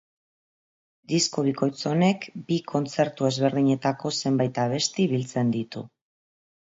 [1.11, 5.85] Disko bikoitz honek bi kontzertu ezberdinetako zenbait abesti biltzen ditu.